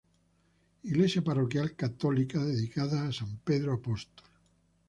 [0.91, 4.25] Iglesia parroquial católica dedicada a San Pedro Apóstol.